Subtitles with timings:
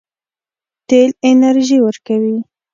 [0.87, 2.37] تیل انرژي ورکوي.